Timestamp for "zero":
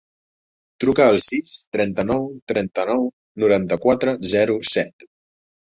4.35-4.63